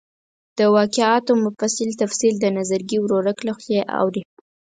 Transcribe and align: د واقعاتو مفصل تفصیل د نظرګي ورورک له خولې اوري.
د 0.57 0.59
واقعاتو 0.75 1.31
مفصل 1.45 1.89
تفصیل 2.01 2.33
د 2.39 2.45
نظرګي 2.57 2.97
ورورک 3.01 3.37
له 3.47 3.53
خولې 3.57 3.79
اوري. 3.99 4.23